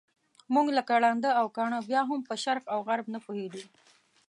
[0.53, 3.63] موږ لکه ړانده او کاڼه بیا هم په شرق او غرب نه پوهېدو.